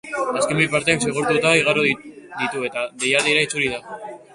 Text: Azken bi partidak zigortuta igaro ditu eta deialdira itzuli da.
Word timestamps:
Azken 0.37 0.57
bi 0.61 0.65
partidak 0.71 1.03
zigortuta 1.09 1.53
igaro 1.61 1.85
ditu 1.95 2.67
eta 2.71 2.91
deialdira 3.05 3.49
itzuli 3.51 3.75
da. 3.77 3.89